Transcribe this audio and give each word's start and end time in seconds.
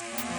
you. 0.00 0.33